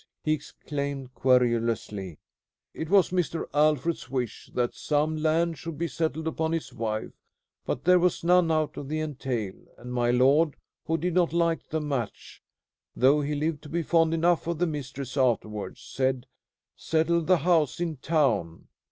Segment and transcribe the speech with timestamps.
[0.23, 2.17] he exclaimed querulously.
[2.73, 3.45] "It was Mr.
[3.53, 7.11] Alfred's wish that some land should be settled upon his wife,
[7.67, 11.69] but there was none out of the entail, and my lord, who did not like
[11.69, 12.41] the match,
[12.95, 16.25] though he lived to be fond enough of the mistress afterwards, said,
[16.75, 18.69] 'Settle the house in town!'